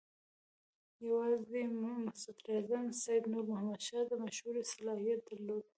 یوازې 1.07 1.63
صدراعظم 2.21 2.85
سید 3.01 3.23
نور 3.33 3.43
محمد 3.51 3.81
شاه 3.87 4.03
د 4.09 4.11
مشورې 4.23 4.61
صلاحیت 4.73 5.19
درلود. 5.29 5.65